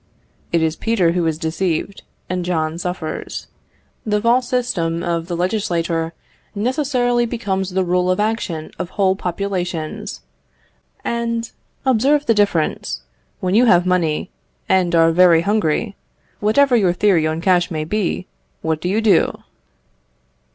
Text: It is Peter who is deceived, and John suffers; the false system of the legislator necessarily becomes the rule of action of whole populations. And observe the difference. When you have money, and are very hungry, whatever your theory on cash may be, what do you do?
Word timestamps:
It 0.51 0.63
is 0.63 0.75
Peter 0.75 1.11
who 1.11 1.27
is 1.27 1.37
deceived, 1.37 2.01
and 2.27 2.43
John 2.43 2.79
suffers; 2.79 3.45
the 4.03 4.19
false 4.19 4.49
system 4.49 5.03
of 5.03 5.27
the 5.27 5.37
legislator 5.37 6.13
necessarily 6.55 7.27
becomes 7.27 7.69
the 7.69 7.83
rule 7.83 8.09
of 8.09 8.19
action 8.19 8.71
of 8.79 8.89
whole 8.97 9.15
populations. 9.15 10.21
And 11.05 11.51
observe 11.85 12.25
the 12.25 12.33
difference. 12.33 13.01
When 13.41 13.53
you 13.53 13.65
have 13.65 13.85
money, 13.85 14.31
and 14.67 14.95
are 14.95 15.11
very 15.11 15.41
hungry, 15.41 15.95
whatever 16.39 16.75
your 16.75 16.93
theory 16.93 17.27
on 17.27 17.39
cash 17.39 17.69
may 17.69 17.83
be, 17.83 18.25
what 18.63 18.81
do 18.81 18.89
you 18.89 19.01
do? 19.01 19.43